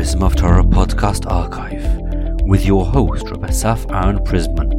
[0.00, 1.84] Prism of Torah podcast archive
[2.48, 4.70] with your host, Rabbi Asaf Aharon Prisman.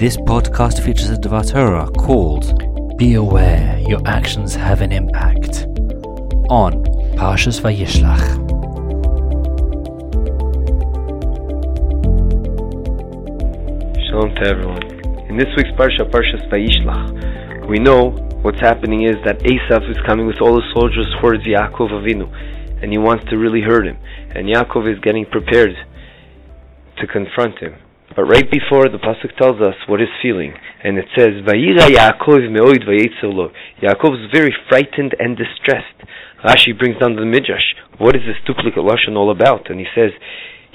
[0.00, 5.64] This podcast features a Devar Torah called Be Aware Your Actions Have an Impact
[6.50, 6.82] on
[7.14, 8.34] Parshas Vayishlach.
[14.08, 14.82] Shalom to everyone.
[15.30, 18.10] In this week's Parsha, Parshas Vayishlach, we know
[18.42, 22.26] what's happening is that Esav is coming with all the soldiers towards Yaakov Avinu,
[22.82, 23.98] and he wants to really hurt him.
[24.34, 25.74] And Yaakov is getting prepared
[26.98, 27.74] to confront him.
[28.16, 32.50] But right before, the pasuk tells us what he's feeling, and it says, "Vayira Yaakov
[32.50, 35.94] meoid vayetzelo." Yaakov is very frightened and distressed.
[36.44, 37.74] Rashi brings down the midrash.
[37.98, 39.70] What is this duplicate lashon all about?
[39.70, 40.10] And he says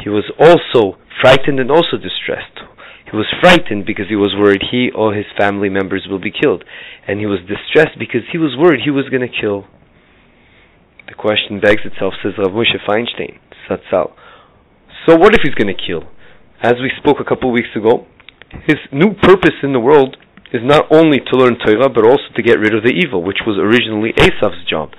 [0.01, 2.59] he was also frightened and also distressed.
[3.11, 6.63] He was frightened because he was worried he or his family members will be killed,
[7.07, 9.67] and he was distressed because he was worried he was going to kill.
[11.15, 14.11] The question begs itself, says Rav Moshe Feinstein, zatzal.
[15.07, 16.03] So what if he's going to kill?
[16.61, 18.05] As we spoke a couple of weeks ago,
[18.67, 20.17] his new purpose in the world
[20.51, 23.47] is not only to learn Torah, but also to get rid of the evil, which
[23.47, 24.91] was originally Esav's job.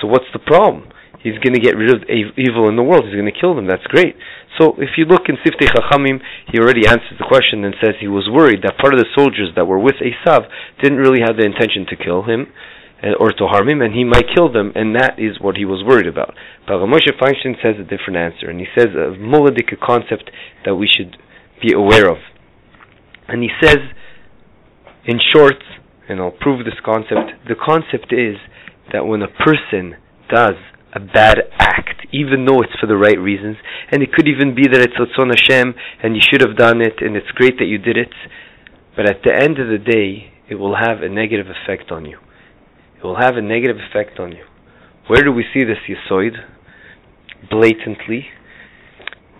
[0.00, 0.88] So what's the problem?
[1.20, 3.04] He's going to get rid of evil in the world.
[3.04, 3.66] He's going to kill them.
[3.66, 4.16] That's great.
[4.56, 8.08] So if you look in Siftei Chachamim, he already answers the question and says he
[8.08, 10.48] was worried that part of the soldiers that were with Esav
[10.82, 12.48] didn't really have the intention to kill him
[13.02, 15.64] uh, or to harm him, and he might kill them, and that is what he
[15.64, 16.34] was worried about.
[16.66, 20.30] But Moshe Feinstein says a different answer, and he says a moladik concept
[20.64, 21.16] that we should
[21.62, 22.18] be aware of.
[23.28, 23.78] And he says,
[25.04, 25.62] in short,
[26.08, 28.36] and I'll prove this concept, the concept is
[28.92, 29.96] that when a person
[30.32, 30.56] does
[30.94, 33.56] a bad act, even though it's for the right reasons,
[33.92, 37.00] and it could even be that it's Ratzon Hashem, and you should have done it,
[37.00, 38.12] and it's great that you did it,
[38.96, 42.18] but at the end of the day, it will have a negative effect on you.
[42.98, 44.44] It will have a negative effect on you.
[45.06, 46.32] Where do we see this Yisoid?
[47.48, 48.26] Blatantly.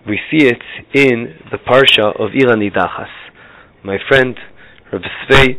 [0.07, 0.63] We see it
[0.95, 3.11] in the Parsha of Ir Hanidachas.
[3.83, 4.37] My friend,
[4.93, 5.59] Rav Svei,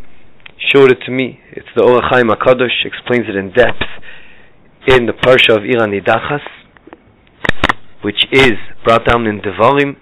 [0.73, 1.41] showed it to me.
[1.51, 3.83] It's the Or HaChaim HaKadosh, explains it in depth
[4.87, 6.47] in the Parsha of Ir Hanidachas,
[8.01, 8.53] which is
[8.85, 9.97] brought down in Devarim,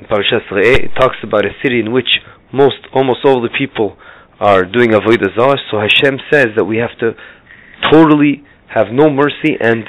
[0.00, 0.84] in Parshas Re'eh.
[0.84, 2.08] It talks about a city in which
[2.52, 3.96] most, almost all the people
[4.40, 5.58] are doing avodah zarah.
[5.70, 7.12] So Hashem says that we have to
[7.92, 8.42] totally
[8.74, 9.84] have no mercy and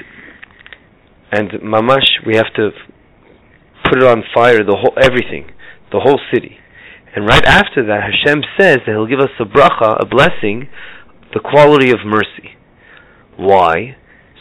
[1.31, 2.71] and mamash we have to
[3.85, 5.51] put it on fire the whole everything,
[5.91, 6.57] the whole city.
[7.15, 10.69] And right after that, Hashem says that He'll give us a bracha, a blessing,
[11.33, 12.55] the quality of mercy.
[13.37, 13.97] Why?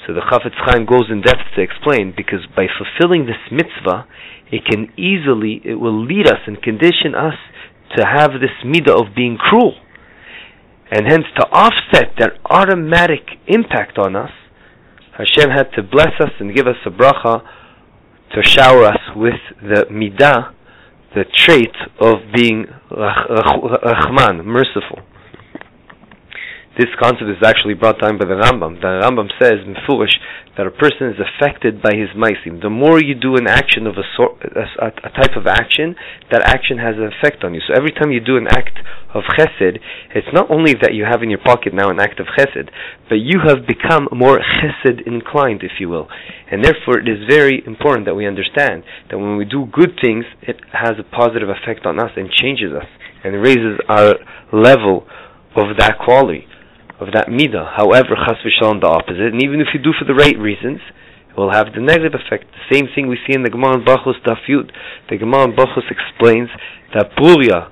[0.06, 4.06] So the Chafetz Chaim goes in depth to explain because by fulfilling this mitzvah,
[4.50, 7.34] it can easily, it will lead us and condition us
[7.96, 9.74] to have this midah of being cruel.
[10.90, 14.30] And hence, to offset that automatic impact on us,
[15.16, 17.42] Hashem had to bless us and give us a bracha
[18.34, 20.52] to shower us with the midah,
[21.14, 25.00] the trait of being rachman, merciful.
[26.78, 28.78] This concept is actually brought down by the Rambam.
[28.78, 30.14] The Rambam says in Furish
[30.54, 32.62] that a person is affected by his maisim.
[32.62, 35.98] The more you do an action of a, sort, a, a, type of action,
[36.30, 37.60] that action has an effect on you.
[37.66, 38.78] So every time you do an act
[39.14, 39.82] of chesed,
[40.14, 42.70] it's not only that you have in your pocket now an act of chesed,
[43.10, 46.06] but you have become more chesed inclined, if you will.
[46.52, 50.24] And therefore, it is very important that we understand that when we do good things,
[50.46, 52.86] it has a positive effect on us and changes us
[53.26, 54.22] and raises our
[54.54, 55.02] level
[55.58, 56.46] of that quality
[57.00, 57.76] of that midah.
[57.76, 60.80] However, chas v'shalom the opposite, and even if you do for the right reasons,
[61.30, 62.44] it will have the negative effect.
[62.52, 64.70] The same thing we see in the Gemara in Brachos Daf Yud.
[65.08, 66.50] The Gemara in Brachos explains
[66.94, 67.70] that Bruria,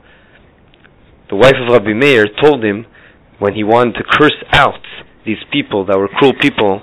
[1.28, 2.87] the wife of Rabbi Meir, told him
[3.39, 4.83] when he wanted to curse out
[5.27, 6.83] these people that were cruel people,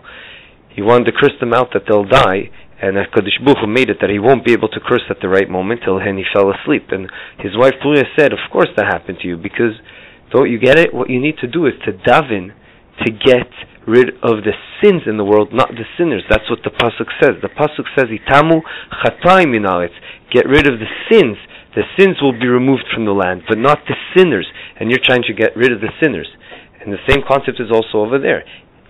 [0.70, 2.52] he wanted to curse them out that they'll die,
[2.82, 5.30] and HaKadosh Baruch Hu made it that he won't be able to curse at the
[5.30, 6.92] right moment till then he fell asleep.
[6.92, 9.80] And his wife Bruria said, of course that happened to you, because
[10.32, 10.94] don't you get it?
[10.94, 12.52] What you need to do is to daven
[13.06, 13.52] to get
[13.88, 16.24] rid of the sins in the world, not the sinners.
[16.30, 17.38] That's what the pasuk says.
[17.42, 18.62] The pasuk says, "Itamu
[19.04, 19.94] chataim minaretz."
[20.32, 21.38] Get rid of the sins.
[21.76, 24.48] The sins will be removed from the land, but not the sinners.
[24.80, 26.28] And you're trying to get rid of the sinners.
[26.82, 28.44] And the same concept is also over there.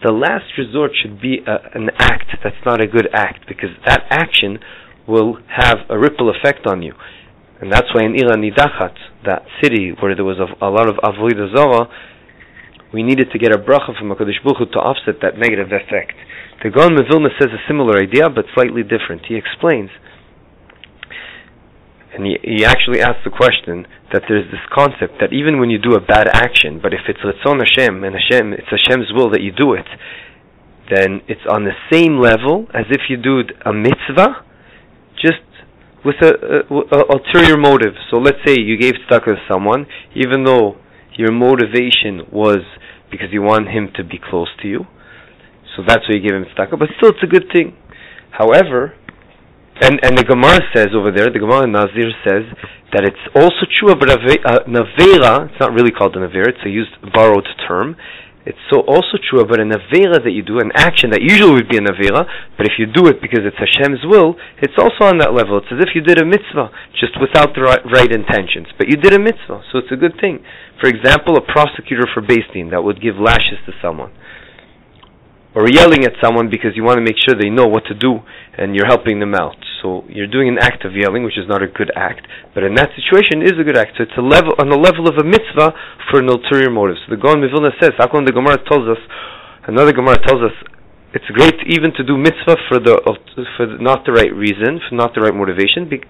[0.04, 4.06] The last resort should be a, an act that's not a good act, because that
[4.10, 4.60] action
[5.08, 6.94] will have a ripple effect on you.
[7.60, 8.96] And that's why in Ir Hanidachat,
[9.26, 11.88] that city where there was a, a lot of Avodah Zorah,
[12.94, 16.16] we needed to get a bracha from HaKadosh Baruch Hu to offset that negative effect.
[16.64, 19.28] The Gaon Mevilna says a similar idea, but slightly different.
[19.28, 19.90] He explains,
[22.16, 25.78] and he, he actually asks the question that there's this concept that even when you
[25.78, 29.42] do a bad action, but if it's Ratzon Hashem and Hashem, it's Hashem's will that
[29.42, 29.88] you do it,
[30.88, 34.46] then it's on the same level as if you do a mitzvah,
[35.20, 35.44] just
[36.06, 36.32] with a,
[36.70, 37.94] a, a ulterior motive.
[38.12, 40.78] So let's say you gave tzedakah to someone, even though
[41.18, 42.60] your motivation was
[43.10, 44.86] because you want him to be close to you.
[45.76, 47.76] So that's why you give him tzedakah, but still it's a good thing.
[48.32, 48.94] However,
[49.82, 52.48] and and the Gemara says over there, the Gemara Nazir says
[52.94, 55.52] that it's also true about uh, a navera.
[55.52, 57.98] It's not really called a navera; it's a used borrowed term.
[58.46, 61.70] It's so also true about an avera that you do, an action that usually would
[61.70, 65.18] be an avera, but if you do it because it's Hashem's will, it's also on
[65.18, 65.58] that level.
[65.58, 68.70] It's as if you did a mitzvah, just without the right, right intentions.
[68.78, 70.46] But you did a mitzvah, so it's a good thing.
[70.78, 74.14] For example, a prosecutor for Din that would give lashes to someone
[75.56, 78.20] or yelling at someone because you want to make sure they know what to do
[78.60, 79.56] and you're helping them out.
[79.82, 82.76] So you're doing an act of yelling, which is not a good act, but in
[82.76, 83.96] that situation is a good act.
[83.96, 85.72] So it's a level on the level of a mitzvah
[86.12, 87.00] for an ulterior motive.
[87.08, 89.00] So the Gaon Mivilna says, how the Gemara tells us,
[89.64, 90.56] another Gemara tells us,
[91.16, 93.00] it's great even to do mitzvah for the
[93.56, 95.88] for the, not the right reason, for not the right motivation.
[95.88, 96.04] Be,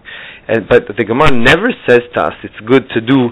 [0.50, 3.30] and, but the Gemara never says to us it's good to do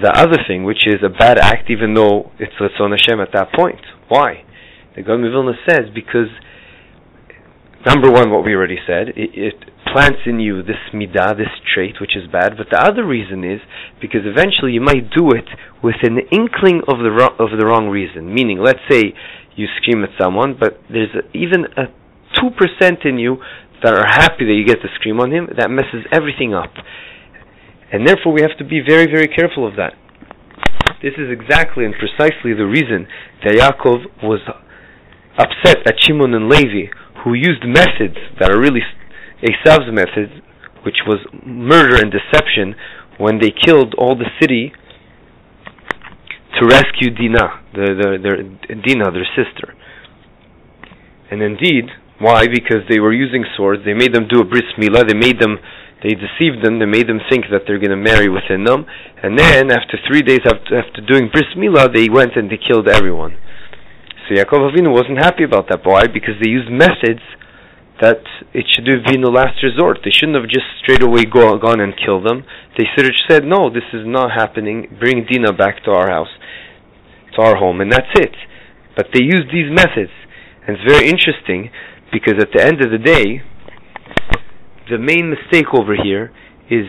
[0.00, 3.52] the other thing, which is a bad act, even though it's Ratzon Hashem at that
[3.52, 3.84] point.
[4.08, 4.48] Why?
[4.96, 6.28] The Gaon Vilna says because
[7.86, 9.54] number one, what we already said, it, it,
[9.92, 12.56] plants in you this midah, this trait, which is bad.
[12.56, 13.60] But the other reason is
[14.00, 15.48] because eventually you might do it
[15.82, 18.32] with an inkling of the ro- of the wrong reason.
[18.32, 19.12] Meaning, let's say
[19.56, 21.92] you scream at someone, but there's a, even a
[22.40, 23.36] two percent in you
[23.82, 25.48] that are happy that you get to scream on him.
[25.58, 26.72] That messes everything up,
[27.92, 29.94] and therefore we have to be very, very careful of that.
[31.02, 33.08] This is exactly and precisely the reason
[33.42, 34.38] that Yaakov was
[35.38, 36.92] upset at Shimon and Levi,
[37.24, 38.80] who used methods that are really
[39.42, 40.32] Esav's methods,
[40.84, 42.74] which was murder and deception,
[43.18, 44.72] when they killed all the city
[46.58, 48.36] to rescue Dinah, the, the, their,
[48.76, 49.74] Dinah, their sister.
[51.30, 51.88] And indeed,
[52.18, 52.46] why?
[52.46, 53.82] Because they were using swords.
[53.84, 55.08] They made them do a bris milah.
[55.08, 55.58] They made them,
[56.02, 56.78] they deceived them.
[56.78, 58.84] They made them think that they're going to marry within them.
[59.22, 62.86] And then, after three days after, after doing bris milah, they went and they killed
[62.86, 63.34] everyone.
[64.28, 65.80] So Yaakov Avinu wasn't happy about that.
[65.84, 66.06] Why?
[66.06, 67.22] Because they used methods
[68.00, 68.22] that
[68.52, 69.98] it should have been the last resort.
[70.04, 72.42] They shouldn't have just straight away go, gone and killed them.
[72.76, 74.90] They should have said, no, this is not happening.
[74.98, 76.34] Bring Dina back to our house,
[77.36, 78.34] to our home, and that's it.
[78.96, 80.10] But they used these methods.
[80.66, 81.70] And it's very interesting
[82.10, 83.42] because at the end of the day,
[84.90, 86.32] the main mistake over here
[86.70, 86.86] is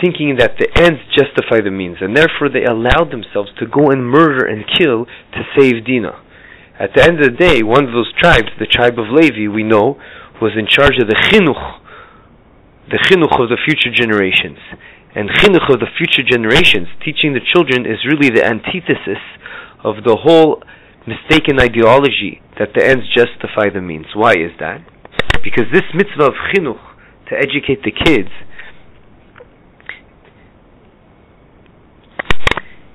[0.00, 4.06] thinking that the ends justify the means, and therefore they allowed themselves to go and
[4.06, 6.18] murder and kill to save Dinah.
[6.82, 9.62] At the end of the day, one of those tribes, the tribe of Levi, we
[9.62, 10.02] know,
[10.42, 11.78] was in charge of the chinuch,
[12.90, 14.58] the chinuch of the future generations.
[15.14, 19.22] And chinuch of the future generations, teaching the children, is really the antithesis
[19.86, 20.58] of the whole
[21.06, 24.10] mistaken ideology that the ends justify the means.
[24.18, 24.82] Why is that?
[25.46, 26.82] Because this mitzvah of chinuch,
[27.30, 28.34] to educate the kids,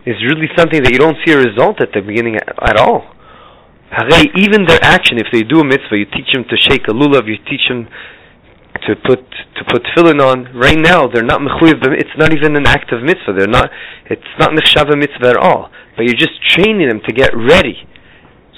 [0.03, 3.15] is really something that you don't see a result at the beginning at all
[4.35, 7.27] even their action, if they do a mitzvah, you teach them to shake a lulav,
[7.27, 7.87] you teach them
[8.85, 9.19] to put
[9.55, 10.53] to put tefillin on.
[10.53, 11.81] Right now, they're not mechuyev.
[11.97, 13.33] It's not even an act of mitzvah.
[13.33, 13.69] They're not.
[14.09, 15.71] It's not nechshava mitzvah at all.
[15.95, 17.87] But you're just training them to get ready.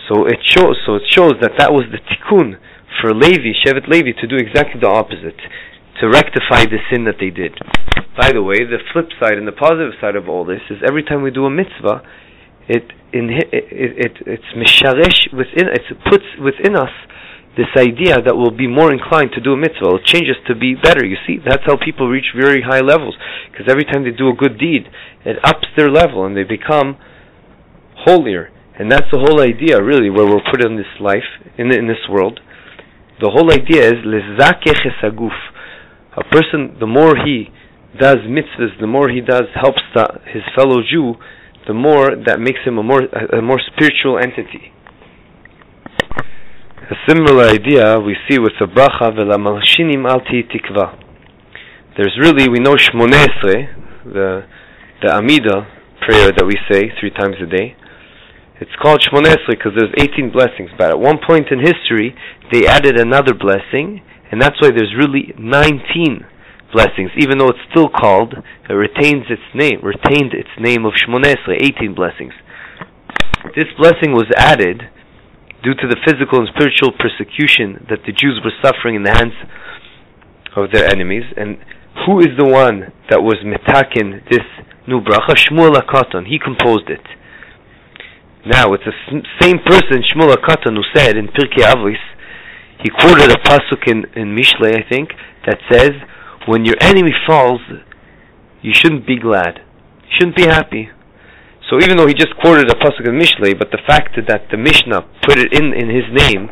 [0.10, 0.82] So it shows.
[0.86, 2.58] So it shows that that was the tikkun
[3.00, 5.38] for Levi, Shevet Levi, to do exactly the opposite,
[6.02, 7.56] to rectify the sin that they did.
[8.18, 11.04] By the way, the flip side and the positive side of all this is every
[11.04, 12.04] time we do a mitzvah,
[12.70, 16.94] it in it, it, it's misharesh within it puts within us
[17.58, 20.00] this idea that we'll be more inclined to do a mitzvah.
[20.00, 21.04] It changes to be better.
[21.04, 23.18] You see, that's how people reach very high levels.
[23.52, 24.88] Because every time they do a good deed,
[25.26, 26.96] it ups their level and they become
[28.06, 28.54] holier.
[28.78, 32.08] And that's the whole idea, really, where we're put in this life, in in this
[32.08, 32.40] world.
[33.20, 35.36] The whole idea is lezakech esaguf.
[36.16, 37.52] A person, the more he
[38.00, 41.16] does mitzvahs, the more he does helps the, his fellow Jew
[41.70, 44.74] the more that makes him a more a, more spiritual entity.
[46.90, 50.98] A similar idea we see with the bracha v'lamalshinim alti tikva.
[51.96, 53.58] There's really we know Shmonesre,
[54.04, 54.46] the
[55.04, 55.68] the Amida
[56.02, 57.78] prayer that we say three times a day.
[58.60, 60.72] It's called Shmonesre because there's 18 blessings.
[60.76, 62.16] But at one point in history,
[62.52, 66.26] they added another blessing, and that's why there's really 19
[66.74, 71.58] blessings, even though it's still called, it retains its name, retained its name of Shmonesre,
[71.60, 72.34] 18 blessings.
[73.56, 74.84] This blessing was added
[75.64, 79.34] due to the physical and spiritual persecution that the Jews were suffering in the hands
[80.56, 81.24] of their enemies.
[81.36, 81.58] And
[82.06, 84.46] who is the one that was metakin this
[84.88, 85.36] new bracha?
[85.36, 86.28] Shmuel HaKatan.
[86.28, 87.04] He composed it.
[88.46, 88.96] Now, it's the
[89.42, 92.00] same person, Shmuel Katan, who said in Pirkei Avos,
[92.82, 95.10] he quoted a pasuk in, in Mishlei, I think,
[95.46, 95.92] that says,
[96.48, 97.62] when your enemy falls,
[98.62, 99.60] you shouldn't be glad.
[100.04, 100.90] You shouldn't be happy.
[101.70, 104.58] So even though he just quoted a pasuk in Mishlei, but the fact that the
[104.58, 106.50] Mishnah put it in in his name,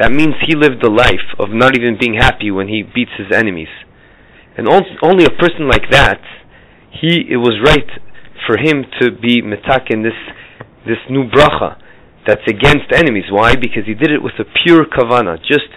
[0.00, 3.28] that means he lived the life of not even being happy when he beats his
[3.30, 3.68] enemies.
[4.56, 6.20] And only a person like that,
[6.90, 7.88] he it was right
[8.46, 10.16] for him to be metakin this
[10.86, 11.76] this new bracha
[12.26, 13.24] that's against enemies.
[13.30, 13.54] Why?
[13.54, 15.68] Because he did it with a pure kavana, just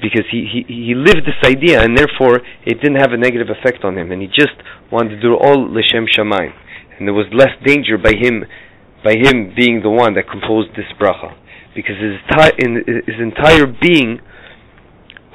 [0.00, 3.84] because he, he, he lived this idea and therefore it didn't have a negative effect
[3.84, 4.56] on him and he just
[4.90, 6.52] wanted to do all l'shem shamayim
[6.98, 8.44] and there was less danger by him
[9.04, 11.36] by him being the one that composed this bracha
[11.74, 12.16] because his,
[12.58, 14.18] in, his entire being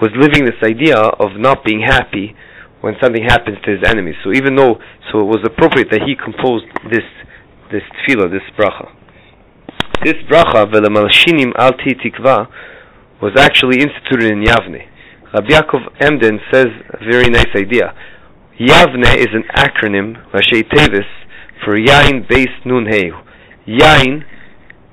[0.01, 2.35] was living this idea of not being happy
[2.81, 4.15] when something happens to his enemies.
[4.23, 7.05] So even though, so it was appropriate that he composed this
[7.71, 8.91] this tefillah, this bracha.
[10.03, 12.47] This bracha, v'lemalshinim alti tikva,
[13.21, 14.87] was actually instituted in Yavne.
[15.33, 17.93] Rabbi Yaakov Emden says a very nice idea.
[18.59, 21.07] Yavne is an acronym, Rashi Tevis,
[21.63, 23.11] for Yain base Nun Heu.
[23.67, 24.23] Yain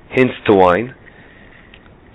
[0.09, 0.95] hints to wine.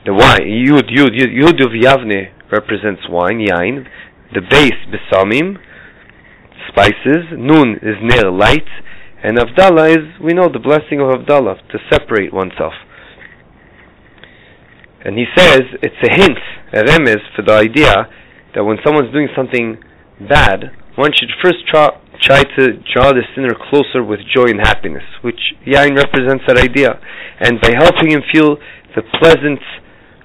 [0.07, 3.87] The wine, Yud, Yud, Yud, Yud of Yavne represents wine, Yain.
[4.33, 5.59] The base, Besamim,
[6.69, 7.25] spices.
[7.37, 8.69] Nun is Ner, light.
[9.23, 12.75] And Havdalah is, we know, the blessing of Havdalah, to separate oneself.
[15.05, 16.39] And he says it's a hint,
[16.73, 18.09] a remez, for the idea
[18.55, 19.79] that when someone's doing something
[20.29, 21.91] bad, one should first try,
[22.23, 26.99] try to draw the sinner closer with joy and happiness, which Yain represents that idea.
[27.41, 28.57] And by helping him feel
[28.97, 29.61] the pleasant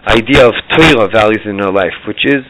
[0.07, 2.45] idea of Torah values in our life, which is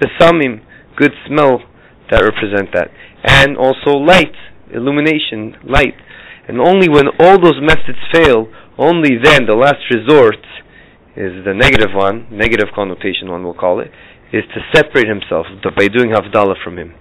[0.00, 0.60] the samim,
[0.96, 1.62] good smell
[2.10, 2.90] that represent that.
[3.24, 4.34] And also light,
[4.74, 5.94] illumination, light.
[6.48, 10.42] And only when all those methods fail, only then, the last resort,
[11.20, 13.92] is the negative one, negative connotation one we'll call it,
[14.32, 15.44] is to separate himself
[15.76, 16.94] by doing Havdalah from him.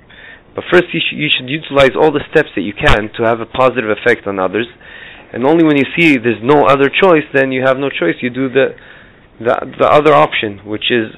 [0.55, 3.39] But first, you, sh- you should utilize all the steps that you can to have
[3.39, 4.67] a positive effect on others.
[5.31, 8.19] And only when you see there's no other choice, then you have no choice.
[8.19, 8.75] You do the
[9.39, 11.15] the, the other option, which is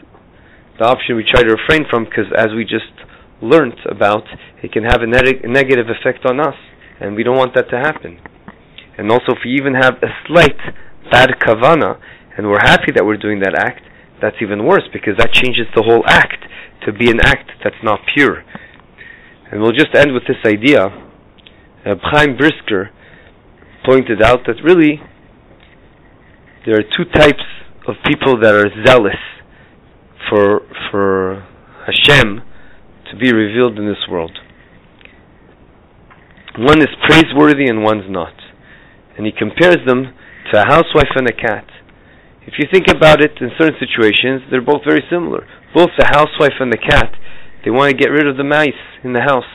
[0.78, 2.94] the option we try to refrain from, because as we just
[3.42, 4.24] learnt about,
[4.62, 6.54] it can have a, ne- a negative effect on us,
[7.00, 8.20] and we don't want that to happen.
[8.98, 10.60] And also, if you even have a slight
[11.10, 11.98] bad kavana,
[12.38, 13.82] and we're happy that we're doing that act,
[14.22, 16.46] that's even worse because that changes the whole act
[16.86, 18.44] to be an act that's not pure.
[19.52, 20.86] And we'll just end with this idea.
[21.86, 21.96] Uh,
[22.38, 22.92] Brisker
[23.86, 25.02] pointed out that really
[26.66, 27.44] there are two types
[27.88, 29.18] of people that are zealous
[30.30, 30.62] for
[30.92, 31.46] for
[31.86, 32.42] Hashem
[33.12, 34.38] to be revealed in this world.
[36.58, 38.34] One is praiseworthy and one's not.
[39.18, 40.14] And he compares them
[40.52, 41.66] to a housewife and a cat.
[42.48, 45.46] If you think about it, in certain situations, they're both very similar.
[45.76, 47.14] Both the housewife and the cat,
[47.64, 49.46] they want to get rid of the mice in the house.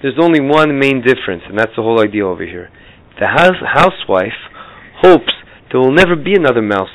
[0.00, 2.70] There's only one main difference, and that's the whole idea over here.
[3.18, 4.38] The house, housewife
[5.02, 5.32] hopes
[5.70, 6.94] there will never be another mouse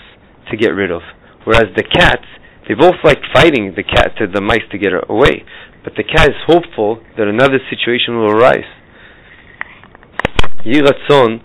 [0.52, 1.02] to get rid of,
[1.44, 2.26] whereas the cats,
[2.68, 5.44] they both like fighting the cat to the mice to get her away,
[5.84, 8.70] but the cat is hopeful that another situation will arise.
[10.64, 11.42] Yiratzon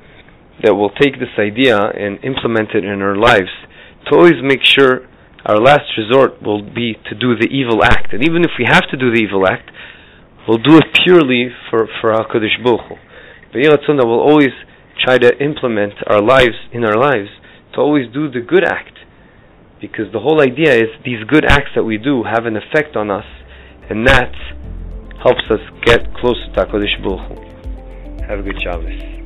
[0.63, 3.51] that will take this idea and implement it in our lives
[4.07, 5.07] to always make sure
[5.45, 8.13] our last resort will be to do the evil act.
[8.13, 9.71] And even if we have to do the evil act,
[10.49, 12.95] we'll do it purely for, for HaKadosh Baruch Hu.
[13.53, 14.53] But Yiratzon will always
[15.05, 17.29] try to implement our lives in our lives
[17.75, 18.99] to always do the good act.
[19.81, 23.11] Because the whole idea is these good acts that we do have an effect on
[23.11, 23.27] us,
[23.91, 24.33] and that
[25.23, 28.25] helps us get closer to HaKadosh Baruch Hu.
[28.27, 29.24] Have a good Shabbos.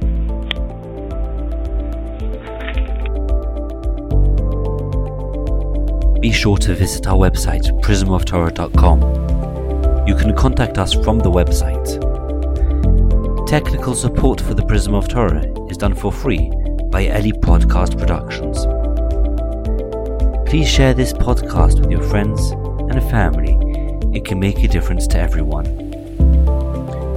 [6.21, 10.09] Be sure to visit our website, prismoftorah.com.
[10.09, 11.87] You can contact us from the website.
[13.47, 16.51] Technical support for the Prism of Torah is done for free
[16.91, 18.67] by Eli Podcast Productions.
[20.49, 23.55] Please share this podcast with your friends and family.
[24.17, 25.67] It can make a difference to everyone.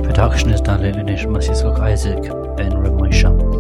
[0.04, 2.22] Production is done in Nishmas Isaac
[2.58, 3.51] Ben Ramosha.